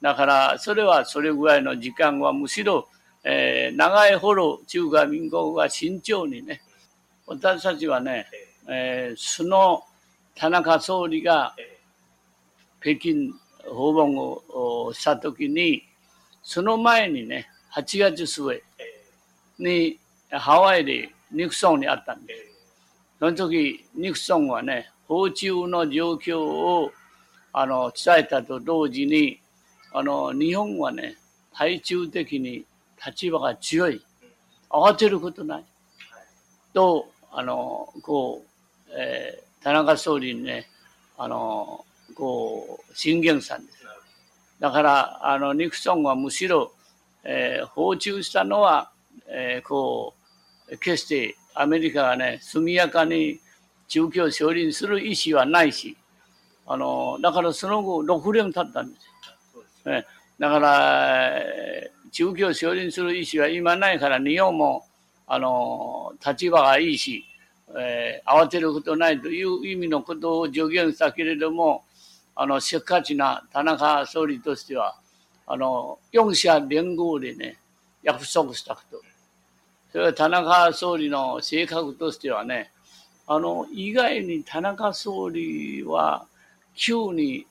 [0.00, 2.88] だから、それはそれぐらいの時間はむしろ、
[3.24, 6.62] えー、長いほど中華民国は慎重にね、
[7.26, 8.26] 私たちはね、
[8.68, 9.82] えー、その
[10.36, 11.54] 田中総理が
[12.80, 13.32] 北京
[13.68, 15.84] 訪問をしたときに、
[16.42, 18.62] その前にね、8月末
[19.58, 19.98] に
[20.30, 22.42] ハワイでニクソンに会ったんです。
[23.18, 26.92] その時、ニクソンはね、訪中の状況を
[27.52, 29.40] あの伝えたと同時に、
[29.92, 31.16] あの日本はね、
[31.54, 32.64] 対中的に
[33.04, 34.04] 立場が強い。
[34.70, 35.64] 慌てることない。
[36.72, 40.66] と、あの、こう、えー、田中総理にね、
[41.18, 43.81] あの、こう、進言したんです。
[44.62, 46.70] だから、あの、ニクソンはむしろ、
[47.24, 48.92] えー、訪中したのは、
[49.26, 50.14] えー、こ
[50.70, 53.40] う、決してアメリカがね、速やかに
[53.88, 55.96] 中共を承認する意思はないし、
[56.64, 59.92] あの、だからその後、6年経ったんですよ。
[59.94, 60.06] ね、
[60.38, 61.42] だから、
[62.12, 64.86] 中共を承認する意思は今ないから、日本も、
[65.26, 67.24] あの、立場がいいし、
[67.76, 71.82] えー、慌てることないという意味のことを助言したけれども、
[72.34, 74.96] あの、せっかちな田中総理としては、
[75.46, 77.58] あの、四者連合でね、
[78.02, 79.00] 約束したこと。
[79.92, 82.70] それは田中総理の性格としてはね、
[83.26, 86.26] あの、意外に田中総理は
[86.74, 87.46] 急に、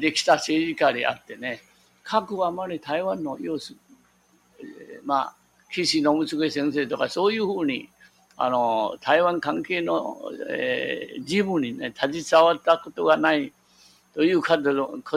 [0.00, 1.60] できた政治家であってね、
[2.02, 3.76] 核はあまり台湾の様子、
[4.58, 5.34] え、まあ、
[5.70, 7.90] 岸信介先生とかそういうふうに
[8.38, 10.18] あの、台湾関係の、
[10.50, 13.52] えー、事務にね、携わったことがない
[14.16, 14.56] というこ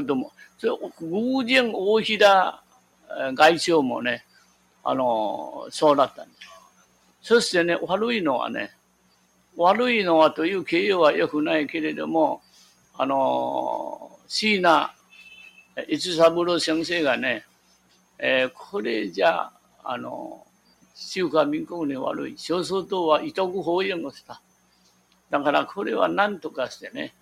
[0.02, 0.74] とも、それ
[1.10, 2.62] 偶然大平
[3.34, 4.26] 外相もね、
[4.84, 6.50] あの、そうだったんです。
[7.22, 8.72] そしてね、悪いのはね、
[9.56, 12.42] 悪いのはという形容は良くないけれども、
[12.98, 14.94] あの、椎名
[15.88, 17.46] 一三郎先生がね、
[18.18, 19.50] えー、これじゃ、
[19.82, 20.46] あの、
[20.94, 22.38] 中華民国に悪い。
[22.38, 24.42] 少数党は遺徳法援をした。
[25.30, 27.14] だからこれは何とかしてね、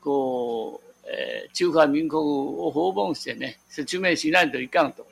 [0.00, 5.06] こう、えー、中華民国を訪問してね、説明しないといかんと。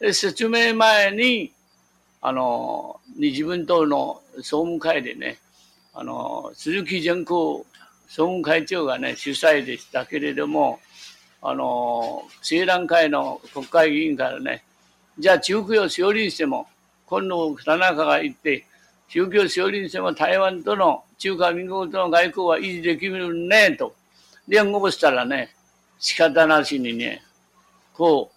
[0.00, 1.52] で説明前に、
[2.20, 5.38] あの、自分党の総務会でね、
[5.94, 7.64] あの、鈴木善光
[8.08, 10.80] 総務会長がね、主催でしたけれども、
[11.42, 14.64] あの、青蘭会の国会議員からね、
[15.18, 16.66] じゃあ中国を承認しても、
[17.06, 18.66] 今度田中が言って、
[19.08, 23.94] 宗教承認しても台湾との中華民国との外交は維持できるね、と。
[24.48, 25.54] 連合したらね、
[25.98, 27.22] 仕方なしにね、
[27.94, 28.36] こう、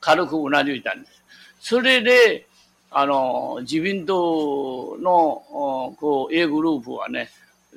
[0.00, 1.22] 軽くうなずいたんです。
[1.60, 2.46] それで、
[2.90, 5.42] あの、自民党の、
[5.98, 7.28] こう、A グループはね、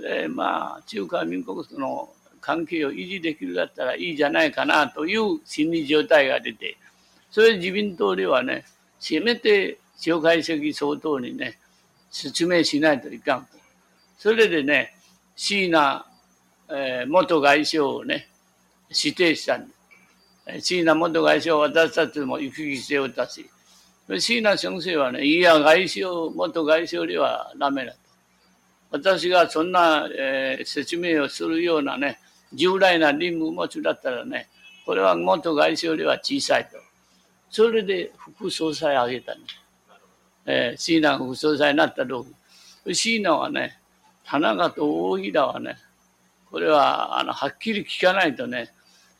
[0.05, 6.77] えー、まあ、中華民国との関係を維持できるだったらいいじゃないかなという心理状態が出て、
[7.31, 8.65] それで自民党ではね、
[8.99, 11.59] せめて蒋介石総統にね、
[12.11, 13.47] 説明しないといかんと。
[14.17, 14.95] それでね、
[15.35, 16.05] 椎名、
[16.71, 18.29] えー、元外相をね、
[18.89, 19.73] 指定したんで
[20.61, 20.61] す。
[20.61, 23.49] 椎名元外相は私たちも行き来しておったし、
[24.17, 27.97] 椎名先生はね、いや、外相、元外相ではダメだと。
[28.91, 32.19] 私がそんな、えー、説明をするようなね、
[32.53, 34.49] 従来な任務持つだったらね、
[34.85, 36.77] これは元外相では小さいと。
[37.51, 39.55] それで副総裁を挙げたんです。
[40.45, 42.27] えー、椎名副総裁になった時、
[42.91, 43.79] 椎名はね、
[44.25, 45.77] 田中と大平はね、
[46.51, 48.71] これは、あの、はっきり聞かないとね、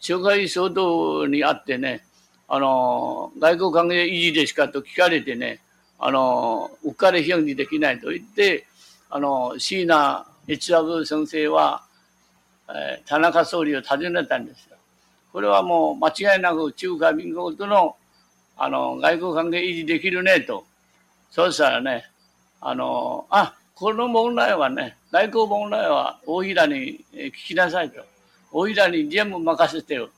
[0.01, 2.03] 紹介総統に会ってね、
[2.47, 5.59] あの、外交関係維持ですかと聞かれてね、
[5.99, 8.65] あの、うっかり表示できないと言って、
[9.09, 11.83] あの、椎名越学先生は、
[12.69, 14.77] えー、田中総理を訪ねたんですよ。
[15.31, 17.95] これはもう間違いなく中華民国との、
[18.57, 20.65] あの、外交関係維持できるねと。
[21.29, 22.05] そうしたらね、
[22.61, 28.01] あの、あ、この問題はね、外交問題は大平に聞きなさいと。
[28.51, 30.09] 大平に全部任せてよ。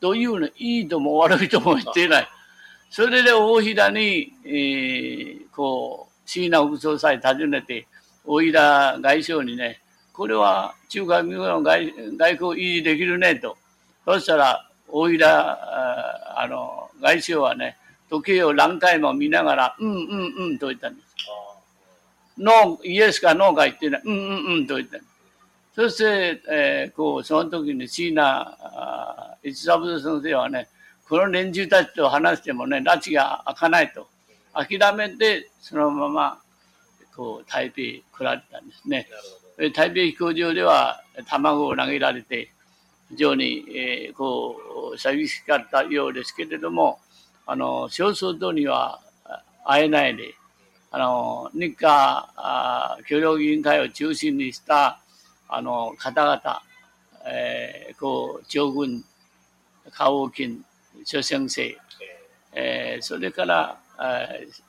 [0.00, 2.28] というの、いいとも悪いとも言っていない。
[2.90, 7.88] それで大平に、えー、こう、椎名副総裁訪ねて、
[8.24, 9.80] 大平外相にね、
[10.12, 13.56] これは中華民国の外外交維持できるねと。
[14.04, 17.76] そしたら、大平、あの、外相はね、
[18.08, 21.08] 時計を何回も見ながら、うんうんうんと言ったんです。
[22.38, 25.08] ノー、イエスかノーか言ってない、うんうんうんと言ったんです。
[25.74, 30.68] そして、えー、こう、その時に椎名一三郎先生はね、
[31.08, 34.08] この連中たちと話してもね、拉致が開かないと。
[34.52, 36.40] 諦めて、そのまま、
[37.14, 37.80] こう、台北
[38.18, 39.08] 来られたんですね。
[39.74, 42.50] 台北飛行場では卵を投げられて、
[43.10, 44.56] 非常に、えー、こ
[44.94, 46.98] う、寂しかったようですけれども、
[47.46, 49.00] あの、少数党には
[49.64, 50.34] 会えないで、
[50.90, 52.26] あの、日韓
[53.06, 55.00] 協力委員会を中心にした、
[55.48, 56.62] あの、方々、
[57.26, 59.04] えー、こう、長軍、
[59.90, 60.64] カオキン、
[61.04, 61.76] 諸先生、
[62.54, 63.78] えー、それから、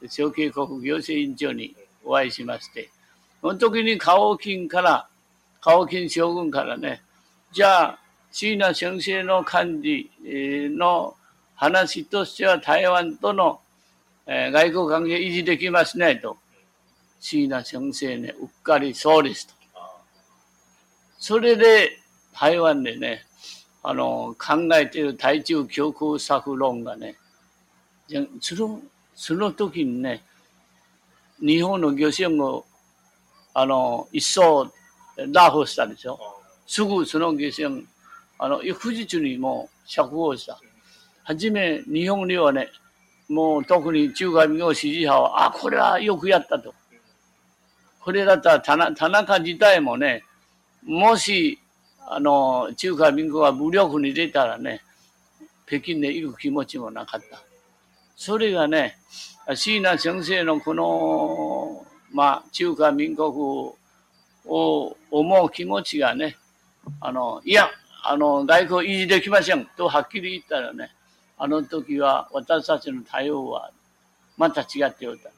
[0.07, 2.89] 小警国行政委員長にお会いしまして、
[3.41, 5.07] その時にカオキンから、
[5.61, 7.01] カオキン将軍からね、
[7.51, 7.99] じゃあ、
[8.31, 11.15] 椎名先生の幹事の
[11.55, 13.59] 話としては台湾との、
[14.31, 16.37] えー、外交関係維持できますねと。
[17.19, 19.53] 椎名先生ね、うっかりそうですと。
[21.17, 21.97] それで
[22.31, 23.25] 台湾でね、
[23.81, 27.15] あの、考えている対中強硬策論がね、
[28.39, 28.81] その、
[29.15, 30.21] その時にね、
[31.39, 32.65] 日本の漁船を、
[33.55, 34.71] あの、一層
[35.17, 36.19] 拿捕したでしょ。
[36.67, 37.83] すぐその漁船、
[38.37, 40.59] あの、翌日にも釈放した。
[41.23, 42.69] はじめ、日本にはね、
[43.29, 46.73] もう特に中華民国支持派は、あ、これはよくやったと。
[47.99, 50.23] これだったら田田中自体もね、
[50.83, 51.59] もし、
[52.07, 54.81] あの、中華民国が武力に出たらね、
[55.67, 57.43] 北京で行く気持ちもなかった。
[58.15, 58.97] それがね、
[59.55, 66.35] 椎名先生のこの、まあ、中華民国を思う気持ちがね、
[66.99, 67.69] あの、いや、
[68.03, 70.91] あの、外交維持できませんとはっきり言ったらね、
[71.39, 73.71] あの時は私たちの対応は
[74.37, 75.31] また違っておった。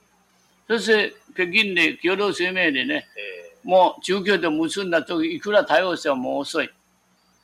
[0.68, 3.06] そして北京で共同声明でね、
[3.64, 6.70] もう中共と結んだ時いくら対応してももう遅い。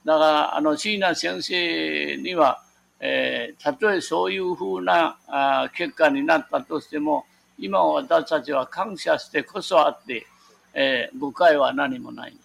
[0.05, 2.64] だから、あの、椎名先生には、
[2.99, 7.26] えー、たとえそういうふうなあ結果になったとしても、
[7.60, 10.26] 今私たちは感謝してこそあって、
[10.74, 12.38] えー、誤解は何もない。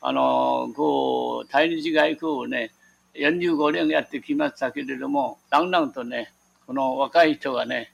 [0.00, 2.70] あの、こう、対日外交をね、
[3.14, 6.32] 45年やってきましたけれども、だんだんとね、
[6.66, 7.92] この若い人がね、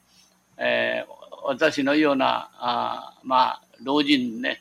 [0.56, 1.12] えー、
[1.44, 4.60] 私のような、あまあ、老人ね、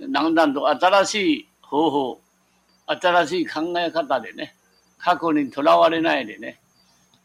[0.00, 2.20] だんだんと新しい方法、
[2.86, 4.54] 新しい考え方でね、
[4.98, 6.60] 過去にとらわれないでね、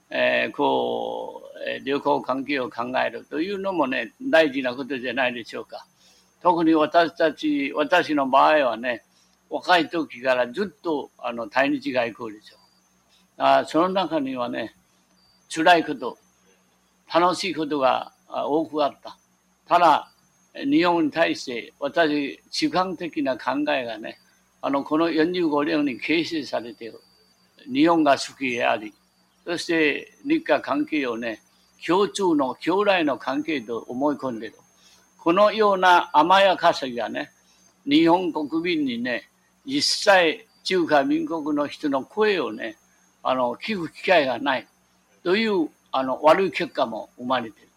[0.09, 5.85] えー、こう、旅行関係を考えるというのもね、大事なことじゃないでしょうか。
[6.41, 9.03] 特に私たち、私の場合はね、
[9.49, 12.60] 若い時からずっとあの対日外交でしょ。
[13.43, 14.75] あその中にはね、
[15.49, 16.15] 辛いこと、
[17.11, 19.17] 楽しいことが多くあった。
[19.67, 20.11] ただ、
[20.53, 24.19] 日本に対して私、主観的な考えがね、
[24.61, 27.01] あの、この45年に形成されている。
[27.65, 28.93] 日本が好きであり、
[29.43, 31.41] そして日韓関係をね、
[31.83, 34.55] 共通の将来の関係と思い込んでいる。
[35.17, 37.31] このような甘やかさがね、
[37.87, 39.31] 日本国民にね、
[39.65, 42.77] 実際中華民国の人の声をね、
[43.23, 44.67] あの、聞く機会がない
[45.23, 47.69] という、あの、悪い結果も生まれている。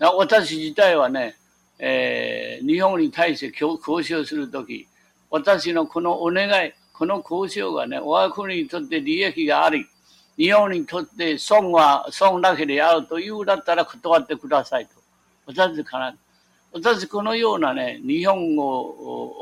[0.00, 1.36] 私自体はね、
[1.78, 4.86] えー、日本に対して交渉するとき、
[5.30, 9.86] 私のこのお願い、この交渉がね、我が国にとって利益があり、
[10.36, 14.92] 日本にとって損は損だけであるというだったら断ってくださいと。
[15.46, 16.14] 私から、
[16.72, 18.80] 私このようなね、日本語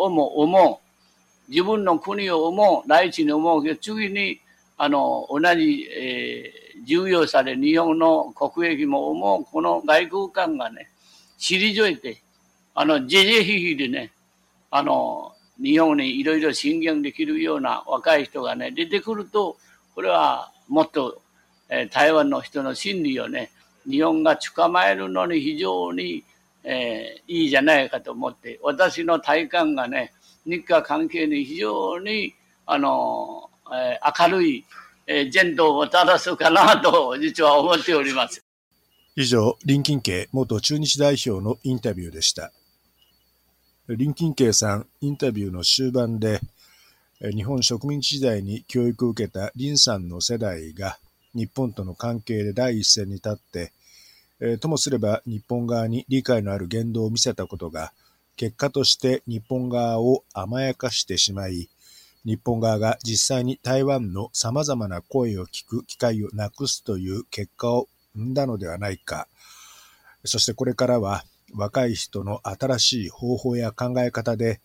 [0.05, 4.40] をも思う、自分の国を思う、第一に思うけど、次に
[4.83, 10.91] あの、同じ、えー、重要さで日本の国益も思う、この外交官がね、
[11.39, 12.20] 退いて、
[12.74, 14.11] あの、じじひひでね、
[14.72, 19.57] あの、日本にいろいろ進言できるような若い人がね、出てくると、
[19.95, 21.22] これはもっと、
[21.68, 23.53] えー、台湾の人の心理をね、
[23.89, 26.24] 日本が捕まえるのに非常に、
[26.64, 30.12] えー、いいじゃないかと思って、私の体感がね、
[30.45, 32.35] 日韓関係に非常に、
[32.66, 34.64] あの、えー、明るい、
[35.06, 38.44] えー、ジェンドをたらすかなと、実は思っております。
[39.14, 42.52] 以上、林金慶元中日代表のインタビューでした。
[43.86, 46.40] 林金慶さん、インタビューの終盤で、
[47.20, 50.98] 日本植民地時代に教育を受けた林さんの世代が
[51.34, 53.72] 日本との関係で第一線に立って、
[54.40, 57.92] えともすれば日本側に理解のある言動を見せたことが、
[58.36, 61.68] 結果として日本側を甘やかしてしまい、
[62.24, 69.26] 日本側が実際に台湾の様々な声を聞く機会をなくすという結果を生んだのではないか。
[70.24, 74.60] そしてこれからは若い人の新しい方法や考え方で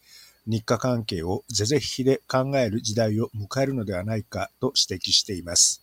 [0.45, 5.81] 日韓関係を是々非々で考える時代を迎えるのではないかと指摘しています。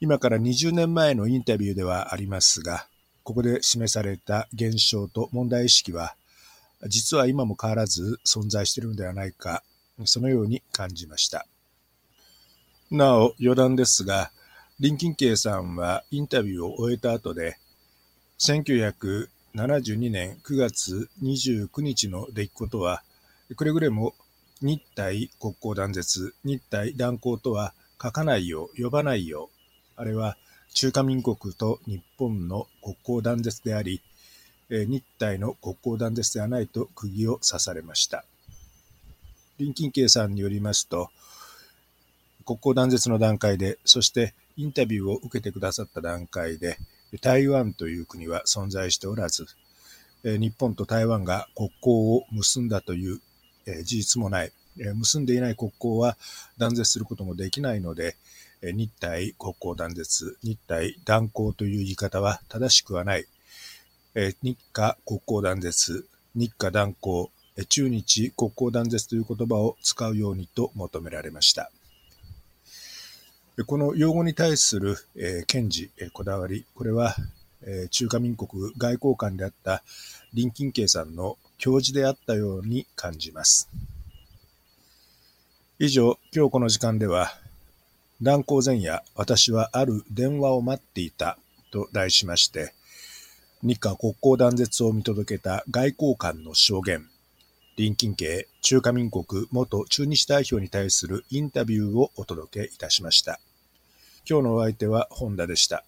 [0.00, 2.86] 今から20年前のインタビューではありますが、
[3.24, 6.14] ここで示された現象と問題意識は、
[6.86, 9.64] 実は今も変わらず存在しているのではないか
[10.06, 11.46] そのように感じました。
[12.90, 14.30] なお、余談ですが、
[14.80, 17.58] 林金慶さんはインタビューを終えた後で、
[18.38, 23.02] 1972年9月29日の出来事は、
[23.56, 24.14] くれぐれも
[24.62, 30.36] 日体国交断絶、日体断交とは書かないよう、呼ばないよう、あれは
[30.74, 34.00] 中華民国と日本の国交断絶であり、
[34.70, 38.24] 日体の国交断絶ではないと釘を刺されました。
[39.58, 41.10] 林金慶さんによりますと、
[42.46, 46.78] 国交断絶の段階で、そしてインタビューを受けてくださった段階で、
[47.20, 49.46] 台湾という国は存在しておらず、
[50.22, 53.20] 日本と台湾が国交を結んだという
[53.82, 54.52] 事実もない。
[54.76, 56.16] 結んでいない国交は
[56.56, 58.16] 断絶することもできないので、
[58.62, 63.26] 日体国交断絶、日体断交という言い方は正しくはない。
[64.14, 67.30] 日華国交断絶、日華断交、
[67.66, 71.70] 中日国交断絶という言葉を使うようにと求められました。
[73.66, 77.16] この用語に対する、えー、検事、えー、こだわり、これは、
[77.62, 79.82] えー、中華民国外交官であった
[80.32, 83.68] 林金慶さんの教示であったように感じます。
[85.80, 87.32] 以上、今日この時間では、
[88.22, 91.38] 断交前夜、私はある電話を待っていた
[91.72, 92.74] と題しまして、
[93.62, 97.08] 日華国交断絶を見届けた外交官の証言、
[97.78, 103.38] 林金莖中華民国元駐日代表に対するインタビューをお届けいたしました。
[104.28, 105.84] 今日のお相手は本田でした。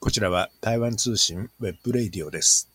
[0.00, 2.70] こちらは台湾通信ウェブレイディオです。